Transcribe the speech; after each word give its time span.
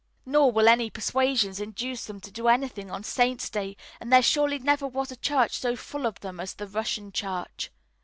Nor 0.25 0.51
will 0.51 0.67
any 0.67 0.89
persuasions 0.89 1.59
induce 1.59 2.05
them 2.05 2.19
to 2.21 2.31
do 2.31 2.47
anything 2.47 2.89
on 2.89 3.03
Saints' 3.03 3.51
days, 3.51 3.75
and 3.99 4.11
there 4.11 4.23
surely 4.23 4.57
never 4.57 4.87
was 4.87 5.11
a 5.11 5.15
church 5.15 5.55
so 5.59 5.75
full 5.75 6.07
of 6.07 6.21
them 6.21 6.39
as 6.39 6.55
the 6.55 6.65
Russian 6.67 7.11
Church. 7.11 7.69